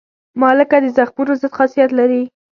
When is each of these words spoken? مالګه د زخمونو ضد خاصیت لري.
مالګه 0.39 0.77
د 0.81 0.85
زخمونو 0.97 1.33
ضد 1.41 1.51
خاصیت 1.57 1.89
لري. 1.99 2.23